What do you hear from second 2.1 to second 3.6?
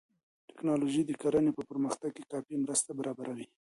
کې کافي مرسته برابروي.